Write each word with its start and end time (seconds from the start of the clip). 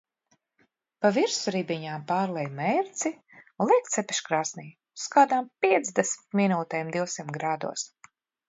Pa 1.05 1.09
virsu 1.17 1.51
ribiņām 1.55 2.05
pārlej 2.11 2.45
mērci 2.61 3.11
un 3.65 3.71
liek 3.73 3.93
cepeškrāsnī 3.97 4.67
uz 5.01 5.07
kādām 5.17 5.53
piecdesmit 5.67 6.37
minūtēm 6.43 6.95
divsimt 6.97 7.35
grādos. 7.41 7.89